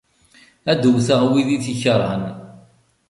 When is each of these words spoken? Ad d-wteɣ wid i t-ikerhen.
Ad 0.71 0.77
d-wteɣ 0.81 1.21
wid 1.29 1.49
i 1.55 1.57
t-ikerhen. 1.63 2.23